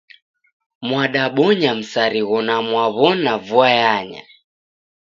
Mwadabonya 0.87 1.71
msarigho 1.79 2.39
na 2.47 2.55
mwaw'ona 2.67 3.33
vua 3.47 3.69
yanya 3.81 4.23